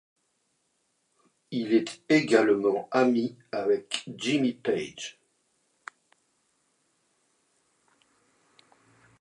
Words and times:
Il 1.51 1.75
est 1.75 2.01
également 2.09 2.87
ami 2.91 3.37
avec 3.51 4.03
Jimmy 4.17 4.51
Page. 4.53 5.19